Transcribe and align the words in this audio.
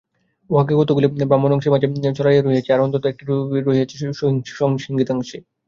উহার 0.49 0.65
কতকগুলি 0.71 1.07
ব্রাহ্মণ 1.21 1.51
অংশের 1.53 1.73
মাঝে 1.73 1.87
মাঝে 1.89 2.17
ছড়াইয়া 2.17 2.41
রহিয়াছে, 2.41 2.71
আর 2.73 2.83
অন্তত 2.85 3.03
একটি 3.05 3.23
রহিয়াছে 3.61 3.95
সংহিতাংশে। 4.79 5.37